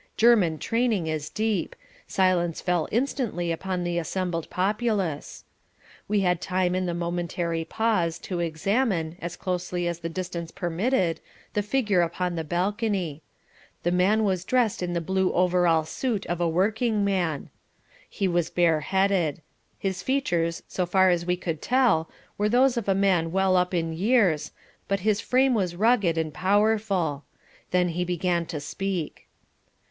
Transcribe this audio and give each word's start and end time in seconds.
German 0.17 0.57
training 0.57 1.05
is 1.05 1.29
deep. 1.29 1.75
Silence 2.07 2.59
fell 2.59 2.87
instantly 2.91 3.51
upon 3.51 3.83
the 3.83 3.99
assembled 3.99 4.49
populace. 4.49 5.45
We 6.07 6.21
had 6.21 6.41
time 6.41 6.73
in 6.73 6.87
the 6.87 6.95
momentary 6.95 7.63
pause 7.63 8.17
to 8.25 8.39
examine, 8.39 9.15
as 9.21 9.35
closely 9.35 9.87
as 9.87 9.99
the 9.99 10.09
distance 10.09 10.49
permitted, 10.49 11.19
the 11.53 11.61
figure 11.61 12.01
upon 12.01 12.33
the 12.33 12.43
balcony. 12.43 13.21
The 13.83 13.91
man 13.91 14.23
was 14.23 14.43
dressed 14.43 14.81
in 14.81 14.93
the 14.93 15.01
blue 15.01 15.31
overall 15.33 15.85
suit 15.85 16.25
of 16.25 16.41
a 16.41 16.49
workingman. 16.49 17.51
He 18.09 18.27
was 18.27 18.49
bare 18.49 18.79
headed. 18.79 19.39
His 19.77 20.01
features, 20.01 20.63
so 20.67 20.87
far 20.87 21.11
as 21.11 21.27
we 21.27 21.37
could 21.37 21.61
tell, 21.61 22.09
were 22.39 22.49
those 22.49 22.75
of 22.75 22.87
a 22.89 22.95
man 22.95 23.31
well 23.31 23.55
up 23.55 23.71
in 23.71 23.93
years, 23.93 24.51
but 24.87 25.01
his 25.01 25.21
frame 25.21 25.53
was 25.53 25.75
rugged 25.75 26.17
and 26.17 26.33
powerful. 26.33 27.23
Then 27.69 27.89
he 27.89 28.03
began 28.03 28.47
to 28.47 28.59
speak. 28.59 29.27